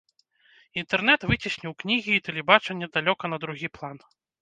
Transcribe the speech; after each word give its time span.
Інтэрнэт 0.81 1.27
выцесніў 1.33 1.77
кнігі 1.83 2.11
і 2.17 2.25
тэлебачанне 2.31 2.93
далёка 2.99 3.25
на 3.35 3.45
другі 3.49 3.75
план. 3.81 3.97